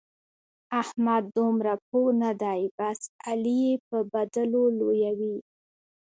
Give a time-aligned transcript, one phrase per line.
[0.81, 5.37] احمد دومره پوه نه دی؛ بس علي يې به بدلو لويوي.